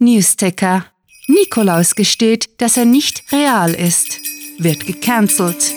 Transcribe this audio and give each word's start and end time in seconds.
Newsticker. 0.00 0.86
Nikolaus 1.26 1.96
gesteht, 1.96 2.60
dass 2.60 2.76
er 2.76 2.84
nicht 2.84 3.24
real 3.32 3.74
ist. 3.74 4.20
Wird 4.58 4.86
gecancelt. 4.86 5.74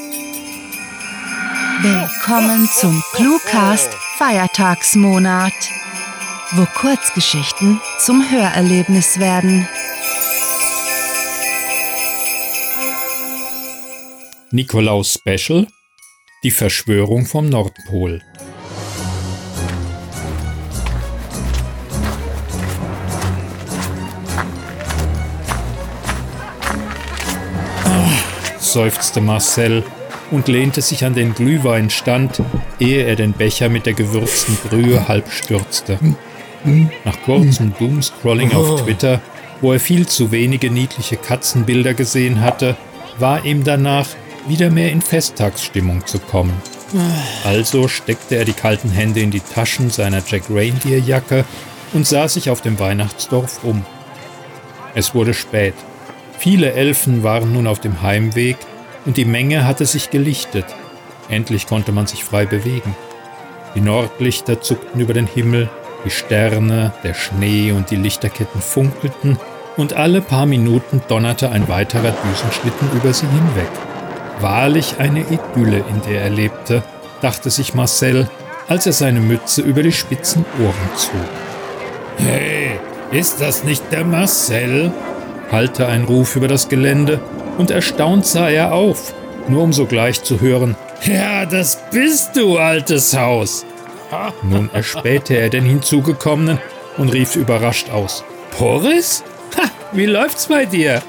Willkommen 1.82 2.70
zum 2.72 3.04
Cluecast 3.14 3.90
Feiertagsmonat, 4.20 5.54
wo 6.52 6.66
Kurzgeschichten 6.66 7.82
zum 7.98 8.30
Hörerlebnis 8.30 9.20
werden. 9.20 9.68
Nikolaus 14.52 15.20
Special 15.20 15.66
Die 16.44 16.52
Verschwörung 16.52 17.26
vom 17.26 17.50
Nordpol. 17.50 18.22
Seufzte 28.72 29.22
Marcel 29.22 29.84
und 30.32 30.48
lehnte 30.48 30.82
sich 30.82 31.06
an 31.06 31.14
den 31.14 31.34
Glühweinstand, 31.34 32.42
ehe 32.80 33.04
er 33.04 33.16
den 33.16 33.34
Becher 33.34 33.70
mit 33.70 33.86
der 33.86 33.94
gewürzten 33.94 34.56
Brühe 34.56 35.08
halb 35.08 35.32
stürzte. 35.32 36.00
Nach 37.06 37.22
kurzem 37.24 37.74
Doomscrolling 37.78 38.54
auf 38.54 38.84
Twitter, 38.84 39.20
wo 39.62 39.74
er 39.74 39.80
viel 39.80 40.08
zu 40.08 40.32
wenige 40.32 40.72
niedliche 40.72 41.18
Katzenbilder 41.18 41.94
gesehen 41.94 42.42
hatte, 42.42 42.78
war 43.20 43.46
ihm 43.46 43.64
danach, 43.64 44.08
wieder 44.48 44.72
mehr 44.72 44.92
in 44.92 45.02
Festtagsstimmung 45.02 46.06
zu 46.08 46.18
kommen. 46.18 46.54
Also 47.44 47.88
steckte 47.88 48.36
er 48.36 48.46
die 48.46 48.54
kalten 48.54 48.90
Hände 48.90 49.22
in 49.22 49.32
die 49.32 49.40
Taschen 49.40 49.90
seiner 49.90 50.22
Jack 50.26 50.44
Reindeer 50.50 51.00
Jacke 51.00 51.46
und 51.94 52.08
sah 52.08 52.28
sich 52.28 52.50
auf 52.50 52.62
dem 52.62 52.80
Weihnachtsdorf 52.80 53.64
um. 53.64 53.86
Es 54.96 55.14
wurde 55.14 55.34
spät. 55.34 55.76
Viele 56.38 56.74
Elfen 56.74 57.24
waren 57.24 57.54
nun 57.54 57.68
auf 57.68 57.80
dem 57.80 58.02
Heimweg 58.02 58.58
und 59.06 59.18
die 59.18 59.26
Menge 59.26 59.66
hatte 59.66 59.86
sich 59.86 60.10
gelichtet. 60.10 60.66
Endlich 61.30 61.68
konnte 61.68 61.92
man 61.92 62.08
sich 62.08 62.24
frei 62.24 62.46
bewegen. 62.46 62.96
Die 63.76 63.82
Nordlichter 63.82 64.62
zuckten 64.62 65.02
über 65.02 65.14
den 65.14 65.28
Himmel, 65.28 65.70
die 66.06 66.10
Sterne, 66.10 66.94
der 67.04 67.14
Schnee 67.14 67.72
und 67.72 67.90
die 67.92 67.96
Lichterketten 67.96 68.62
funkelten, 68.62 69.38
und 69.78 69.94
alle 69.94 70.20
paar 70.20 70.46
Minuten 70.46 71.02
donnerte 71.08 71.50
ein 71.50 71.70
weiterer 71.70 72.12
Düsenschlitten 72.12 72.90
über 72.94 73.14
sie 73.14 73.28
hinweg. 73.28 73.70
Wahrlich 74.42 74.96
eine 75.00 75.22
Idylle, 75.22 75.84
in 75.90 76.02
der 76.08 76.24
er 76.24 76.30
lebte, 76.30 76.84
dachte 77.22 77.50
sich 77.50 77.74
Marcel, 77.74 78.30
als 78.68 78.86
er 78.86 78.94
seine 78.94 79.22
Mütze 79.22 79.62
über 79.62 79.84
die 79.84 79.92
spitzen 79.92 80.46
Ohren 80.60 80.98
zog. 80.98 81.12
Hey, 82.18 82.80
ist 83.12 83.40
das 83.40 83.64
nicht 83.64 83.84
der 83.92 84.04
Marcel? 84.04 84.92
hallte 85.52 85.88
ein 85.88 86.06
Ruf 86.06 86.36
über 86.36 86.48
das 86.48 86.70
Gelände, 86.70 87.20
und 87.58 87.72
erstaunt 87.72 88.26
sah 88.26 88.50
er 88.50 88.74
auf, 88.74 89.14
nur 89.48 89.64
um 89.64 89.74
sogleich 89.74 90.24
zu 90.24 90.40
hören, 90.42 90.76
Ja, 91.06 91.46
das 91.46 91.80
bist 91.92 92.36
du, 92.36 92.58
altes 92.58 93.18
Haus. 93.18 93.66
Nun 94.44 94.70
erspähte 94.74 95.36
er 95.36 95.50
den 95.50 95.66
Hinzugekommenen 95.66 96.60
und 96.98 97.10
rief 97.10 97.36
überrascht 97.36 97.90
aus, 97.90 98.24
Boris? 98.58 99.24
Ha, 99.58 99.70
wie 99.92 100.06
läuft's 100.06 100.48
bei 100.48 100.66
dir? 100.66 101.02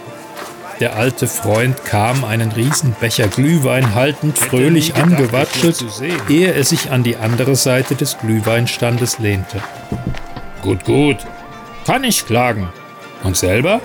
Der 0.81 0.97
alte 0.97 1.29
Freund 1.29 1.85
kam, 1.85 2.25
einen 2.25 2.51
Riesenbecher 2.51 3.29
Glühwein 3.29 3.95
haltend, 3.95 4.39
fröhlich 4.39 4.97
angewatschelt, 4.97 5.85
ehe 6.29 6.53
er 6.53 6.65
sich 6.65 6.91
an 6.91 7.03
die 7.03 7.17
andere 7.17 7.55
Seite 7.55 7.95
des 7.95 8.19
Glühweinstandes 8.19 9.19
lehnte. 9.19 9.61
Gut, 10.63 10.85
gut. 10.85 11.19
Kann 11.87 12.05
ich 12.05 12.27
klagen. 12.27 12.69
Und 13.23 13.37
selber? 13.37 13.81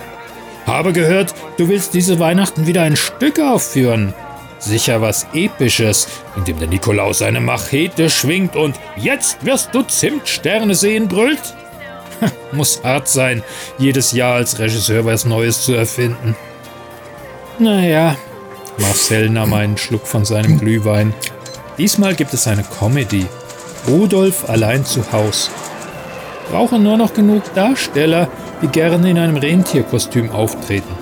Habe 0.68 0.92
gehört, 0.92 1.34
du 1.56 1.66
willst 1.68 1.94
diese 1.94 2.18
Weihnachten 2.18 2.66
wieder 2.66 2.82
ein 2.82 2.94
Stück 2.94 3.40
aufführen. 3.40 4.12
Sicher 4.58 5.00
was 5.00 5.26
Episches, 5.32 6.08
in 6.36 6.44
dem 6.44 6.58
der 6.58 6.68
Nikolaus 6.68 7.20
seine 7.20 7.40
Machete 7.40 8.10
schwingt 8.10 8.54
und 8.54 8.78
jetzt 8.94 9.46
wirst 9.46 9.74
du 9.74 9.80
Zimtsterne 9.80 10.74
sehen 10.74 11.08
brüllt? 11.08 11.40
Muss 12.52 12.82
hart 12.84 13.08
sein, 13.08 13.42
jedes 13.78 14.12
Jahr 14.12 14.34
als 14.34 14.58
Regisseur 14.58 15.06
was 15.06 15.24
Neues 15.24 15.62
zu 15.62 15.72
erfinden. 15.72 16.36
Naja, 17.58 18.16
Marcel 18.76 19.30
nahm 19.30 19.54
einen 19.54 19.78
Schluck 19.78 20.06
von 20.06 20.26
seinem 20.26 20.60
Glühwein. 20.60 21.14
Diesmal 21.78 22.14
gibt 22.14 22.34
es 22.34 22.46
eine 22.46 22.64
Comedy. 22.78 23.24
Rudolf 23.88 24.50
allein 24.50 24.84
zu 24.84 25.12
Haus. 25.12 25.50
Brauche 26.50 26.78
nur 26.78 26.96
noch 26.96 27.12
genug 27.12 27.42
Darsteller, 27.54 28.28
die 28.62 28.68
gerne 28.68 29.10
in 29.10 29.18
einem 29.18 29.36
Rentierkostüm 29.36 30.30
auftreten. 30.30 30.94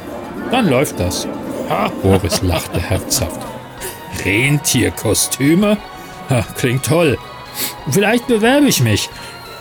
Dann 0.50 0.68
läuft 0.68 0.98
das. 0.98 1.26
Ha, 1.68 1.90
Boris 2.02 2.42
lachte 2.42 2.80
herzhaft. 2.80 3.40
Rentierkostüme? 4.24 5.76
Ha, 6.30 6.44
klingt 6.56 6.84
toll. 6.84 7.18
Vielleicht 7.90 8.26
bewerbe 8.26 8.66
ich 8.66 8.82
mich. 8.82 9.08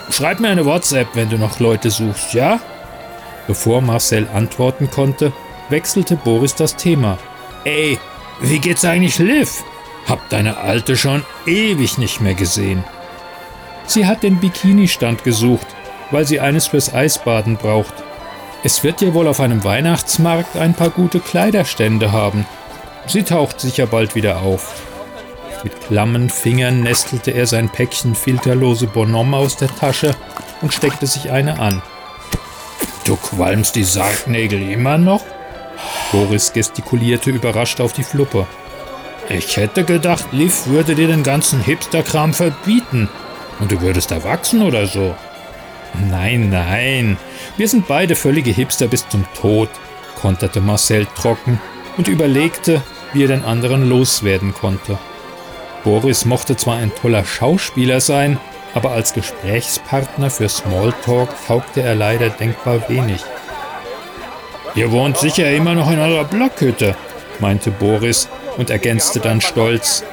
Schreib 0.10 0.40
mir 0.40 0.50
eine 0.50 0.66
WhatsApp, 0.66 1.08
wenn 1.14 1.30
du 1.30 1.38
noch 1.38 1.60
Leute 1.60 1.90
suchst, 1.90 2.34
ja? 2.34 2.60
Bevor 3.48 3.82
Marcel 3.82 4.28
antworten 4.34 4.90
konnte, 4.90 5.32
wechselte 5.70 6.16
Boris 6.16 6.56
das 6.56 6.76
Thema. 6.76 7.18
Ey, 7.64 8.00
wie 8.42 8.60
geht's 8.60 8.86
eigentlich 8.86 9.20
Liv? 9.20 9.64
Hab 10.08 10.30
deine 10.30 10.58
Alte 10.58 10.98
schon 10.98 11.24
ewig 11.46 11.98
nicht 11.98 12.22
mehr 12.22 12.36
gesehen. 12.36 12.84
Sie 13.88 14.06
hat 14.06 14.24
den 14.24 14.40
Bikini-Stand 14.40 15.24
gesucht, 15.24 15.68
weil 16.12 16.26
sie 16.26 16.40
eines 16.40 16.68
fürs 16.68 16.94
Eisbaden 16.94 17.58
braucht. 17.58 17.94
Es 18.64 18.84
wird 18.84 19.02
ja 19.02 19.14
wohl 19.14 19.28
auf 19.28 19.40
einem 19.40 19.64
Weihnachtsmarkt 19.64 20.58
ein 20.58 20.74
paar 20.74 20.90
gute 20.90 21.20
Kleiderstände 21.20 22.12
haben. 22.12 22.46
Sie 23.08 23.24
taucht 23.24 23.60
sicher 23.60 23.86
bald 23.86 24.16
wieder 24.16 24.42
auf. 24.42 24.82
Mit 25.64 25.82
klammen 25.82 26.30
Fingern 26.30 26.82
nestelte 26.82 27.32
er 27.32 27.48
sein 27.48 27.70
Päckchen 27.70 28.16
filterlose 28.16 28.88
Bonhomme 28.88 29.38
aus 29.38 29.58
der 29.58 29.74
Tasche 29.76 30.16
und 30.62 30.74
steckte 30.74 31.08
sich 31.08 31.32
eine 31.32 31.60
an. 31.60 31.82
Du 33.06 33.16
qualmst 33.16 33.76
die 33.76 33.84
Sargnägel 33.84 34.62
immer 34.72 34.98
noch? 34.98 35.24
Boris 36.12 36.54
gestikulierte 36.54 37.30
überrascht 37.30 37.82
auf 37.82 37.94
die 37.94 38.04
Fluppe. 38.04 38.48
Ich 39.30 39.58
hätte 39.58 39.84
gedacht, 39.84 40.26
Liv 40.32 40.68
würde 40.68 40.96
dir 40.96 41.08
den 41.08 41.24
ganzen 41.24 41.62
Hipsterkram 41.62 42.34
verbieten. 42.34 43.10
Und 43.60 43.72
du 43.72 43.82
würdest 43.82 44.12
erwachsen 44.12 44.62
oder 44.62 44.86
so. 44.86 45.16
Nein, 46.10 46.50
nein. 46.50 47.18
Wir 47.58 47.68
sind 47.68 47.88
beide 47.88 48.16
völlige 48.16 48.52
Hipster 48.52 48.88
bis 48.88 49.08
zum 49.08 49.26
Tod, 49.40 49.70
konterte 50.20 50.62
Marcel 50.62 51.08
trocken 51.16 51.60
und 51.98 52.08
überlegte, 52.08 52.82
wie 53.14 53.24
er 53.24 53.30
den 53.30 53.44
anderen 53.44 53.88
loswerden 53.88 54.54
konnte. 54.54 54.98
Boris 55.84 56.26
mochte 56.26 56.58
zwar 56.58 56.78
ein 56.78 56.92
toller 56.96 57.24
Schauspieler 57.24 58.02
sein, 58.02 58.40
aber 58.74 58.92
als 58.92 59.14
Gesprächspartner 59.14 60.30
für 60.30 60.50
Smalltalk 60.50 61.30
taugte 61.48 61.82
er 61.82 61.96
leider 61.96 62.30
denkbar 62.30 62.90
wenig. 62.90 63.24
Ihr 64.76 64.92
wohnt 64.92 65.18
sicher 65.18 65.50
immer 65.52 65.74
noch 65.74 65.90
in 65.90 66.00
eurer 66.00 66.26
Blockhütte, 66.26 66.98
meinte 67.40 67.72
Boris 67.72 68.28
und 68.58 68.70
ergänzte 68.70 69.22
dann 69.22 69.40
stolz. 69.40 70.04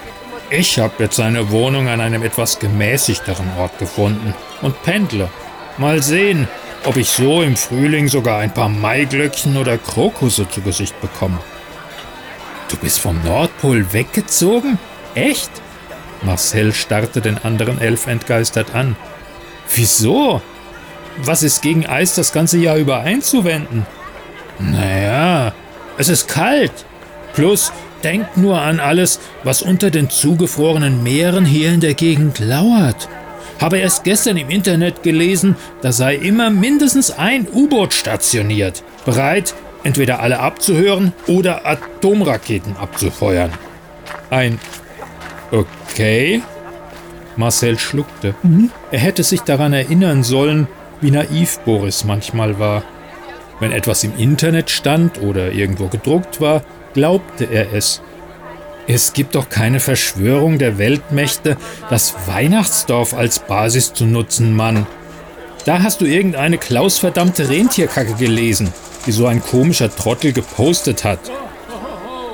Ich 0.50 0.78
habe 0.78 1.03
jetzt 1.03 1.19
eine 1.19 1.50
Wohnung 1.50 1.88
an 1.88 2.00
einem 2.00 2.22
etwas 2.22 2.59
gemäßigteren 2.59 3.50
Ort 3.59 3.78
gefunden 3.78 4.34
und 4.60 4.81
pendle. 4.82 5.28
Mal 5.78 6.03
sehen, 6.03 6.49
ob 6.84 6.97
ich 6.97 7.10
so 7.10 7.43
im 7.43 7.56
Frühling 7.56 8.09
sogar 8.09 8.41
ein 8.41 8.53
paar 8.53 8.69
Maiglöckchen 8.69 9.56
oder 9.56 9.78
Krokusse 9.78 10.49
zu 10.49 10.60
Gesicht 10.60 11.00
bekomme. 11.00 11.38
Du 12.69 12.77
bist 12.77 13.00
vom 13.00 13.22
Nordpol 13.25 13.93
weggezogen? 13.93 14.78
Echt? 15.15 15.50
Marcel 16.22 16.72
starrte 16.72 17.21
den 17.21 17.38
anderen 17.38 17.81
Elf 17.81 18.06
entgeistert 18.06 18.75
an. 18.75 18.97
Wieso? 19.75 20.43
Was 21.19 21.43
ist 21.43 21.62
gegen 21.62 21.87
Eis 21.87 22.15
das 22.15 22.33
ganze 22.33 22.59
Jahr 22.59 22.77
über 22.77 23.00
einzuwenden? 23.00 23.87
Naja, 24.59 25.53
es 25.98 26.09
ist 26.09 26.28
kalt. 26.28 26.72
Plus, 27.34 27.72
denk 28.03 28.36
nur 28.36 28.60
an 28.60 28.80
alles, 28.80 29.21
was 29.42 29.63
unter 29.63 29.91
den 29.91 30.10
zugefrorenen 30.10 31.03
Meeren 31.03 31.45
hier 31.45 31.72
in 31.72 31.80
der 31.80 31.95
Gegend 31.95 32.39
lauert. 32.39 33.09
Habe 33.62 33.78
erst 33.78 34.04
gestern 34.04 34.36
im 34.36 34.50
Internet 34.50 35.03
gelesen, 35.03 35.56
da 35.82 35.92
sei 35.92 36.16
immer 36.16 36.50
mindestens 36.50 37.10
ein 37.10 37.47
U-Boot 37.53 37.94
stationiert, 37.94 38.82
bereit, 39.04 39.54
entweder 39.84 40.20
alle 40.20 40.41
abzuhören 40.41 41.12
oder 41.28 41.64
Atomraketen 41.64 42.76
abzufeuern. 42.76 43.53
Ein 44.30 44.59
Okay. 45.53 46.42
Marcel 47.36 47.78
schluckte. 47.78 48.34
Mhm. 48.42 48.70
Er 48.91 48.98
hätte 48.98 49.22
sich 49.22 49.42
daran 49.42 49.72
erinnern 49.72 50.22
sollen, 50.22 50.66
wie 51.00 51.10
naiv 51.10 51.60
Boris 51.60 52.04
manchmal 52.04 52.58
war. 52.58 52.82
Wenn 53.60 53.72
etwas 53.72 54.03
im 54.03 54.16
Internet 54.18 54.70
stand 54.70 55.20
oder 55.20 55.53
irgendwo 55.53 55.86
gedruckt 55.88 56.41
war, 56.41 56.62
glaubte 56.94 57.44
er 57.44 57.72
es. 57.72 58.03
Es 58.86 59.12
gibt 59.12 59.34
doch 59.34 59.48
keine 59.48 59.80
Verschwörung 59.80 60.58
der 60.58 60.78
Weltmächte, 60.78 61.56
das 61.88 62.14
Weihnachtsdorf 62.26 63.14
als 63.14 63.38
Basis 63.38 63.92
zu 63.92 64.04
nutzen, 64.04 64.54
Mann. 64.56 64.86
Da 65.64 65.82
hast 65.82 66.00
du 66.00 66.04
irgendeine 66.04 66.58
klausverdammte 66.58 67.48
Rentierkacke 67.48 68.14
gelesen, 68.14 68.72
die 69.06 69.12
so 69.12 69.26
ein 69.26 69.42
komischer 69.42 69.94
Trottel 69.94 70.32
gepostet 70.32 71.04
hat. 71.04 71.20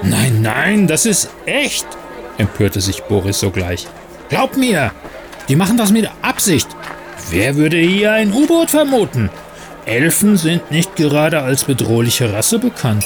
Nein, 0.03 0.41
nein, 0.41 0.87
das 0.87 1.05
ist 1.05 1.29
echt, 1.45 1.87
empörte 2.39 2.81
sich 2.81 3.03
Boris 3.03 3.41
sogleich. 3.41 3.87
Glaub 4.31 4.57
mir, 4.57 4.93
die 5.49 5.57
machen 5.57 5.77
das 5.77 5.93
mit 5.93 6.09
Absicht. 6.23 6.69
Wer 7.31 7.57
würde 7.57 7.77
hier 7.77 8.13
ein 8.13 8.33
U-Boot 8.33 8.71
vermuten? 8.71 9.29
Elfen 9.85 10.37
sind 10.37 10.71
nicht 10.71 10.97
gerade 10.97 11.43
als 11.43 11.65
bedrohliche 11.65 12.33
Rasse 12.33 12.59
bekannt. 12.59 13.05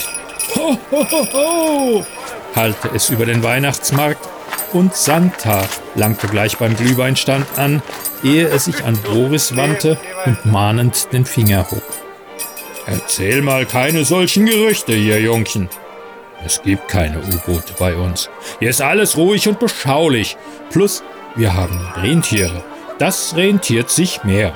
Ho, 0.54 0.76
ho, 0.90 1.06
ho, 1.10 1.26
ho! 1.32 2.06
Hallte 2.54 2.90
es 2.94 3.10
über 3.10 3.26
den 3.26 3.42
Weihnachtsmarkt 3.42 4.28
und 4.72 4.94
Santa 4.94 5.64
langte 5.94 6.28
gleich 6.28 6.56
beim 6.58 6.76
Glühweinstand 6.76 7.46
an, 7.56 7.82
ehe 8.22 8.48
er 8.48 8.58
sich 8.58 8.84
an 8.84 8.98
Boris 8.98 9.56
wandte 9.56 9.98
und 10.24 10.46
mahnend 10.46 11.12
den 11.12 11.24
Finger 11.24 11.70
hob. 11.70 11.82
Erzähl 12.86 13.42
mal 13.42 13.66
keine 13.66 14.04
solchen 14.04 14.46
Gerüchte 14.46 14.92
hier, 14.92 15.20
Jungchen. 15.20 15.68
Es 16.44 16.62
gibt 16.62 16.88
keine 16.88 17.18
U-Boote 17.18 17.74
bei 17.78 17.94
uns. 17.94 18.28
Hier 18.58 18.70
ist 18.70 18.82
alles 18.82 19.16
ruhig 19.16 19.46
und 19.46 19.60
beschaulich. 19.60 20.36
Plus, 20.70 21.04
wir 21.36 21.54
haben 21.54 21.80
Rentiere. 21.96 22.64
Das 22.98 23.36
rentiert 23.36 23.90
sich 23.90 24.24
mehr. 24.24 24.52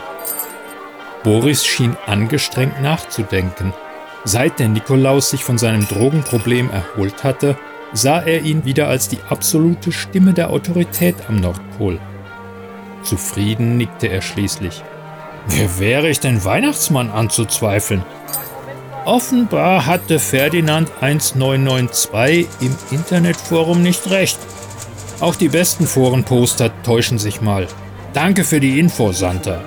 Boris 1.22 1.64
schien 1.64 1.96
angestrengt 2.06 2.82
nachzudenken. 2.82 3.72
Seit 4.25 4.58
der 4.58 4.69
Nikolaus 4.69 5.31
sich 5.31 5.44
von 5.44 5.58
seinem 5.58 5.87
Drogenproblem 5.87 6.70
erholt 6.70 7.22
hatte, 7.22 7.56
sah 7.92 8.20
er 8.20 8.42
ihn 8.42 8.64
wieder 8.64 8.88
als 8.88 9.08
die 9.08 9.18
absolute 9.28 9.92
Stimme 9.92 10.32
der 10.32 10.50
Autorität 10.50 11.16
am 11.28 11.36
Nordpol. 11.36 11.98
Zufrieden 13.02 13.76
nickte 13.76 14.08
er 14.08 14.22
schließlich. 14.22 14.82
Wer 15.48 15.78
wäre 15.78 16.08
ich 16.08 16.20
denn 16.20 16.44
Weihnachtsmann 16.44 17.10
anzuzweifeln? 17.10 18.02
Offenbar 19.04 19.86
hatte 19.86 20.18
Ferdinand 20.18 20.90
1992 21.00 22.48
im 22.60 22.76
Internetforum 22.90 23.80
nicht 23.80 24.10
recht. 24.10 24.38
Auch 25.20 25.36
die 25.36 25.48
besten 25.48 25.86
Forenposter 25.86 26.70
täuschen 26.82 27.18
sich 27.18 27.40
mal. 27.40 27.68
Danke 28.12 28.42
für 28.42 28.58
die 28.58 28.80
Info, 28.80 29.12
Santa. 29.12 29.60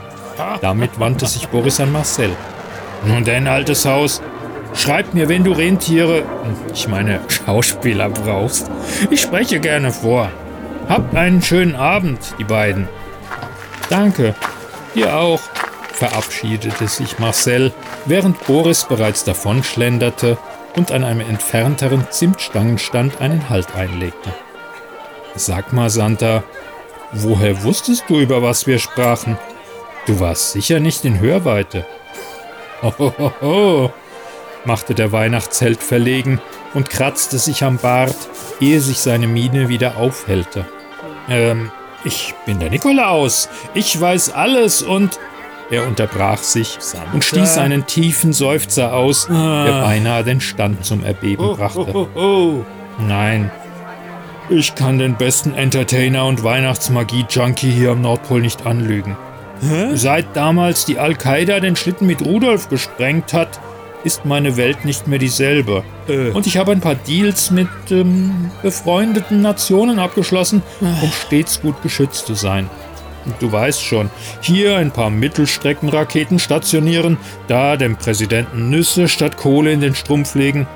Damit 0.62 1.00
wandte 1.00 1.26
sich 1.26 1.48
Boris 1.48 1.80
an 1.80 1.92
Marcel. 1.92 2.32
Nun 3.06 3.24
denn, 3.24 3.48
altes 3.48 3.86
Haus, 3.86 4.22
schreib 4.74 5.14
mir, 5.14 5.30
wenn 5.30 5.44
du 5.44 5.52
Rentiere, 5.52 6.24
ich 6.74 6.88
meine 6.88 7.20
Schauspieler 7.28 8.10
brauchst. 8.10 8.70
Ich 9.10 9.22
spreche 9.22 9.60
gerne 9.60 9.92
vor. 9.92 10.32
Habt 10.88 11.16
einen 11.16 11.42
schönen 11.42 11.76
Abend, 11.76 12.20
die 12.40 12.44
beiden. 12.44 12.88
Danke. 13.90 14.36
Dir 14.96 15.16
auch 15.16 15.42
verabschiedete 16.00 16.88
sich 16.88 17.20
Marcel, 17.20 17.74
während 18.06 18.46
Boris 18.46 18.86
bereits 18.86 19.26
davonschlenderte 19.26 20.38
und 20.76 20.92
an 20.92 21.04
einem 21.04 21.20
entfernteren 21.20 22.08
Zimtstangenstand 22.10 23.20
einen 23.20 23.50
Halt 23.50 23.76
einlegte. 23.76 24.34
Sag 25.36 25.74
mal, 25.74 25.90
Santa, 25.90 26.44
woher 27.12 27.64
wusstest 27.64 28.06
du, 28.08 28.20
über 28.20 28.42
was 28.42 28.66
wir 28.66 28.80
sprachen? 28.80 29.38
Du 30.06 30.20
warst 30.20 30.54
sicher 30.54 30.80
nicht 30.80 31.04
in 31.06 31.20
Hörweite. 31.20 31.86
Hohoho, 32.82 33.92
machte 34.66 34.94
der 34.94 35.12
Weihnachtsheld 35.12 35.82
verlegen 35.82 36.40
und 36.74 36.90
kratzte 36.90 37.38
sich 37.38 37.64
am 37.64 37.78
Bart, 37.78 38.16
ehe 38.60 38.82
sich 38.82 39.00
seine 39.00 39.28
Miene 39.28 39.70
wieder 39.70 39.98
aufhellte. 39.98 40.66
Ähm, 41.30 41.72
ich 42.04 42.34
bin 42.46 42.60
der 42.60 42.70
Nikolaus. 42.70 43.50
Ich 43.74 44.00
weiß 44.00 44.32
alles 44.32 44.82
und 44.82 45.20
er 45.72 45.86
unterbrach 45.86 46.40
sich 46.40 46.78
Santa. 46.80 47.12
und 47.14 47.24
stieß 47.24 47.58
einen 47.58 47.86
tiefen 47.86 48.34
Seufzer 48.34 48.94
aus, 48.94 49.30
ah. 49.30 49.66
der 49.66 49.82
beinahe 49.82 50.24
den 50.24 50.42
Stand 50.42 50.84
zum 50.84 51.04
Erbeben 51.04 51.44
oh, 51.44 51.56
brachte. 51.56 51.86
Oh, 51.94 52.08
oh, 52.16 52.20
oh, 52.20 52.66
Nein, 52.98 53.52
ich 54.50 54.74
kann 54.74 54.98
den 54.98 55.16
besten 55.16 55.54
Entertainer 55.54 56.26
und 56.26 56.44
Weihnachtsmagie-Junkie 56.44 57.70
hier 57.70 57.92
am 57.92 58.02
Nordpol 58.02 58.42
nicht 58.42 58.66
anlügen. 58.66 59.16
Hä? 59.62 59.96
Seit 59.96 60.36
damals 60.36 60.86
die 60.86 60.98
Al-Qaida 60.98 61.60
den 61.60 61.76
Schlitten 61.76 62.08
mit 62.08 62.26
Rudolf 62.26 62.68
gesprengt 62.70 63.34
hat, 63.34 63.60
ist 64.04 64.26
meine 64.26 64.58
Welt 64.58 64.86
nicht 64.86 65.08
mehr 65.08 65.20
dieselbe. 65.20 65.84
Äh. 66.08 66.30
Und 66.32 66.48
ich 66.48 66.58
habe 66.58 66.72
ein 66.72 66.82
paar 66.82 66.96
Deals 66.96 67.52
mit 67.52 67.68
ähm, 67.92 68.52
befreundeten 68.62 69.42
Nationen 69.42 70.00
abgeschlossen, 70.00 70.62
um 70.80 71.12
stets 71.12 71.62
gut 71.62 71.82
geschützt 71.82 72.26
zu 72.28 72.34
sein. 72.34 72.70
Du 73.40 73.52
weißt 73.52 73.84
schon, 73.84 74.10
hier 74.42 74.78
ein 74.78 74.92
paar 74.92 75.10
Mittelstreckenraketen 75.10 76.40
stationieren, 76.40 77.18
da 77.48 77.78
dem 77.78 77.98
Präsidenten 77.98 78.70
Nüsse 78.70 79.08
statt 79.08 79.38
Kohle 79.38 79.72
in 79.72 79.82
den 79.82 79.96
Strumpf 79.96 80.36
legen. 80.36 80.68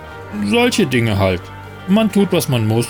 Solche 0.46 0.86
Dinge 0.86 1.18
halt. 1.18 1.42
Man 1.88 2.12
tut, 2.12 2.32
was 2.32 2.50
man 2.50 2.68
muss. 2.68 2.88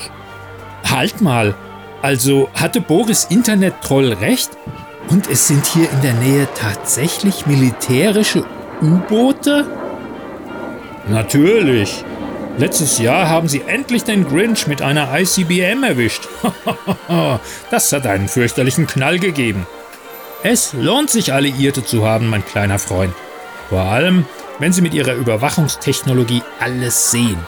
Halt 0.89 1.21
mal. 1.21 1.53
Also 2.01 2.49
hatte 2.53 2.81
Boris 2.81 3.25
Internet-Troll 3.29 4.13
recht? 4.13 4.51
Und 5.09 5.29
es 5.29 5.47
sind 5.47 5.65
hier 5.65 5.89
in 5.89 6.01
der 6.01 6.13
Nähe 6.13 6.47
tatsächlich 6.55 7.45
militärische 7.45 8.45
U-Boote? 8.81 9.65
Natürlich. 11.07 12.03
Letztes 12.57 12.99
Jahr 12.99 13.29
haben 13.29 13.47
sie 13.47 13.61
endlich 13.65 14.03
den 14.03 14.27
Grinch 14.27 14.67
mit 14.67 14.81
einer 14.81 15.09
ICBM 15.19 15.83
erwischt. 15.83 16.27
das 17.71 17.91
hat 17.91 18.05
einen 18.05 18.27
fürchterlichen 18.27 18.85
Knall 18.85 19.17
gegeben. 19.17 19.65
Es 20.43 20.73
lohnt 20.73 21.09
sich, 21.09 21.33
Alliierte 21.33 21.83
zu 21.83 22.05
haben, 22.05 22.29
mein 22.29 22.45
kleiner 22.45 22.77
Freund. 22.77 23.13
Vor 23.69 23.81
allem, 23.81 24.25
wenn 24.59 24.71
sie 24.71 24.81
mit 24.81 24.93
ihrer 24.93 25.13
Überwachungstechnologie 25.15 26.43
alles 26.59 27.11
sehen. 27.11 27.39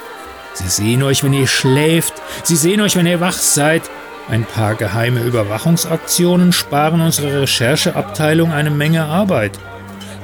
Sie 0.54 0.70
sehen 0.70 1.04
euch, 1.04 1.24
wenn 1.24 1.34
ihr 1.34 1.48
schläft, 1.48 2.14
sie 2.44 2.56
sehen 2.56 2.82
euch, 2.82 2.96
wenn 2.96 3.06
ihr 3.06 3.20
wach 3.20 3.38
seid. 3.38 3.84
Ein 4.28 4.46
paar 4.46 4.74
geheime 4.74 5.22
Überwachungsaktionen 5.22 6.52
sparen 6.52 7.02
unserer 7.02 7.42
Rechercheabteilung 7.42 8.52
eine 8.52 8.72
Menge 8.72 9.06
Arbeit. 9.06 9.60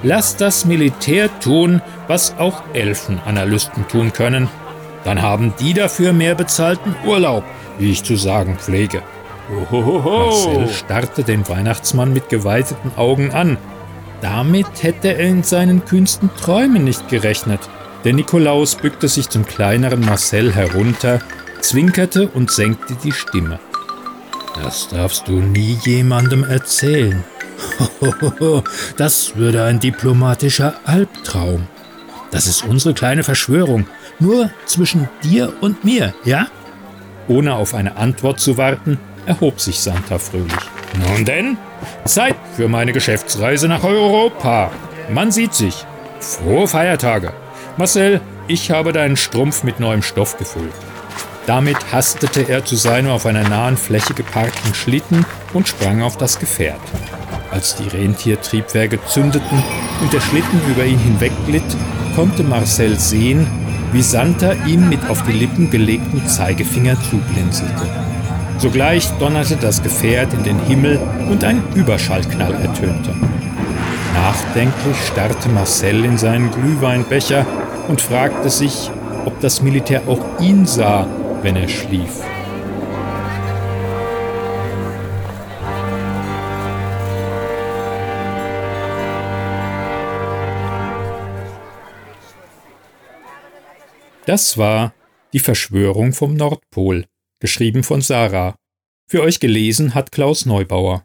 Lasst 0.04 0.42
das 0.42 0.66
Militär 0.66 1.30
tun, 1.40 1.82
was 2.08 2.36
auch 2.38 2.64
Elfenanalysten 2.74 3.88
tun 3.88 4.14
können, 4.14 4.50
dann 5.04 5.22
haben 5.22 5.54
die 5.60 5.74
dafür 5.74 6.14
mehr 6.14 6.36
bezahlten 6.36 6.96
Urlaub, 7.06 7.44
wie 7.78 7.92
ich 7.92 8.04
zu 8.04 8.16
sagen 8.16 8.58
pflege. 8.58 9.02
Ohohoho. 9.52 10.26
Marcel 10.26 10.70
starrte 10.70 11.24
den 11.24 11.48
Weihnachtsmann 11.48 12.14
mit 12.14 12.30
geweiteten 12.30 12.92
Augen 12.96 13.32
an. 13.32 13.58
Damit 14.22 14.84
hätte 14.84 15.16
er 15.16 15.28
in 15.28 15.44
seinen 15.44 15.86
kühnsten 15.86 16.30
Träumen 16.36 16.84
nicht 16.84 17.10
gerechnet. 17.10 17.60
Der 18.04 18.14
Nikolaus 18.14 18.76
bückte 18.76 19.08
sich 19.08 19.30
zum 19.30 19.46
kleineren 19.46 20.02
Marcel 20.02 20.54
herunter, 20.54 21.20
zwinkerte 21.60 22.28
und 22.28 22.52
senkte 22.52 22.96
die 23.04 23.12
Stimme. 23.12 23.60
Das 24.62 24.90
darfst 24.90 25.28
du 25.28 25.34
nie 25.34 25.78
jemandem 25.84 26.44
erzählen. 26.44 27.24
Das 28.98 29.36
würde 29.36 29.64
ein 29.64 29.80
diplomatischer 29.80 30.76
Albtraum. 30.86 31.68
Das 32.32 32.48
ist 32.48 32.64
unsere 32.64 32.94
kleine 32.94 33.24
Verschwörung, 33.24 33.88
nur 34.20 34.50
zwischen 34.66 35.10
dir 35.24 35.54
und 35.62 35.84
mir, 35.84 36.14
ja? 36.24 36.48
Ohne 37.28 37.56
auf 37.56 37.74
eine 37.74 37.98
Antwort 37.98 38.40
zu 38.40 38.58
warten, 38.58 39.00
erhob 39.26 39.60
sich 39.60 39.80
Santa 39.80 40.18
fröhlich. 40.18 40.54
Nun 41.08 41.26
denn, 41.26 41.58
Zeit 42.06 42.36
für 42.56 42.68
meine 42.68 42.94
Geschäftsreise 42.94 43.68
nach 43.68 43.84
Europa. 43.84 44.72
Man 45.10 45.32
sieht 45.32 45.54
sich. 45.54 45.86
Frohe 46.20 46.68
Feiertage. 46.68 47.34
Marcel, 47.78 48.22
ich 48.48 48.72
habe 48.72 48.94
deinen 48.94 49.18
Strumpf 49.18 49.64
mit 49.64 49.80
neuem 49.80 50.02
Stoff 50.02 50.38
gefüllt. 50.38 50.74
Damit 51.48 51.92
hastete 51.92 52.48
er 52.48 52.64
zu 52.64 52.76
seinem 52.76 53.10
auf 53.10 53.26
einer 53.26 53.48
nahen 53.48 53.78
Fläche 53.78 54.14
geparkten 54.14 54.74
Schlitten 54.74 55.26
und 55.54 55.68
sprang 55.68 56.02
auf 56.02 56.18
das 56.18 56.40
Gefährt. 56.40 56.80
Als 57.52 57.76
die 57.76 57.90
Rentiertriebwerke 57.90 59.00
zündeten 59.08 59.62
und 60.02 60.14
der 60.14 60.22
Schlitten 60.22 60.62
über 60.70 60.86
ihn 60.86 60.98
hinwegglitt, 60.98 61.64
konnte 62.16 62.44
Marcel 62.44 62.98
sehen, 62.98 63.46
wie 63.92 64.02
Santa 64.02 64.54
ihm 64.66 64.88
mit 64.88 65.10
auf 65.10 65.22
die 65.24 65.34
Lippen 65.34 65.70
gelegten 65.70 66.26
Zeigefinger 66.26 66.96
zublinzelte. 67.10 67.90
Sogleich 68.58 69.10
donnerte 69.20 69.58
das 69.58 69.84
Gefährt 69.84 70.34
in 70.34 70.44
den 70.44 70.60
Himmel 70.66 70.98
und 71.30 71.44
ein 71.44 71.62
Überschallknall 71.76 72.54
ertönte. 72.54 73.14
Nachdenklich 74.14 74.98
starrte 75.12 75.50
Marcel 75.50 76.06
in 76.06 76.18
seinen 76.18 76.52
Glühweinbecher 76.52 77.46
und 77.90 78.00
fragte 78.00 78.50
sich, 78.50 78.90
ob 79.26 79.40
das 79.42 79.62
Militär 79.62 80.04
auch 80.08 80.40
ihn 80.40 80.66
sah, 80.66 81.06
wenn 81.42 81.58
er 81.58 81.68
schlief. 81.68 82.31
Das 94.32 94.58
war 94.58 94.96
Die 95.34 95.40
Verschwörung 95.40 96.14
vom 96.14 96.36
Nordpol, 96.36 97.06
geschrieben 97.42 97.84
von 97.84 98.00
Sarah. 98.00 98.56
Für 99.06 99.24
euch 99.24 99.42
gelesen 99.42 99.94
hat 99.94 100.14
Klaus 100.14 100.46
Neubauer. 100.46 101.04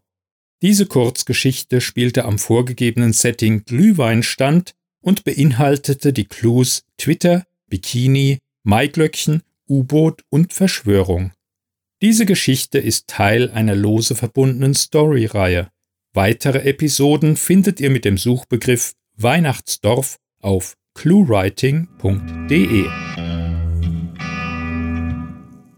Diese 0.62 0.86
Kurzgeschichte 0.86 1.80
spielte 1.80 2.24
am 2.24 2.38
vorgegebenen 2.38 3.12
Setting 3.12 3.64
Glühweinstand 3.64 4.76
und 5.00 5.24
beinhaltete 5.24 6.12
die 6.12 6.26
Clues 6.26 6.84
Twitter, 6.98 7.44
Bikini, 7.66 8.38
Maiglöckchen, 8.62 9.42
U-Boot 9.68 10.22
und 10.30 10.52
Verschwörung. 10.52 11.32
Diese 12.02 12.26
Geschichte 12.26 12.78
ist 12.78 13.08
Teil 13.08 13.50
einer 13.50 13.74
lose 13.74 14.14
verbundenen 14.14 14.74
Story-Reihe. 14.74 15.72
Weitere 16.12 16.60
Episoden 16.60 17.36
findet 17.36 17.80
ihr 17.80 17.90
mit 17.90 18.04
dem 18.04 18.18
Suchbegriff 18.18 18.92
Weihnachtsdorf 19.16 20.16
auf 20.40 20.76
cluewriting.de. 20.94 23.05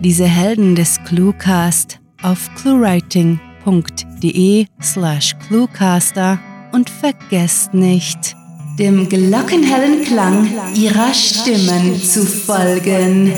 diese 0.00 0.26
Helden 0.26 0.74
des 0.74 0.98
Cluecast 1.04 2.00
auf 2.22 2.50
cluewriting.de 2.56 4.66
slash 4.80 5.36
cluecaster 5.46 6.40
und 6.72 6.90
vergesst 6.90 7.74
nicht, 7.74 8.34
dem 8.78 9.08
glockenhellen 9.08 10.02
Klang 10.04 10.48
ihrer 10.74 11.14
Stimmen 11.14 12.00
zu 12.00 12.24
folgen. 12.24 13.32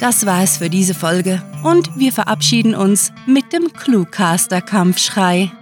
Das 0.00 0.24
war 0.26 0.42
es 0.42 0.56
für 0.58 0.68
diese 0.70 0.94
Folge 0.94 1.42
und 1.62 1.88
wir 1.96 2.12
verabschieden 2.12 2.74
uns 2.74 3.12
mit 3.26 3.52
dem 3.52 3.72
Cluecaster-Kampfschrei. 3.72 5.52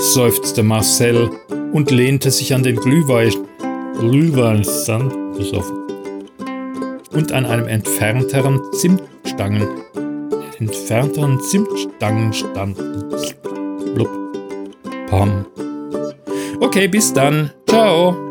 Seufzte 0.00 0.62
Marcel 0.62 1.30
und 1.72 1.90
lehnte 1.90 2.30
sich 2.30 2.54
an 2.54 2.62
den 2.62 2.76
Glühwein, 2.76 3.32
Glühweinstand 3.98 5.12
und 7.12 7.32
an 7.32 7.46
einem 7.46 7.68
entfernteren 7.68 8.60
Zimtstangen, 8.72 9.68
entfernteren 10.58 11.40
Zimtstangen 11.40 12.32
stand. 12.32 12.76
Blub. 13.94 14.08
Pam. 15.08 15.46
Okay, 16.60 16.88
bis 16.88 17.12
dann. 17.12 17.50
Ciao. 17.68 18.29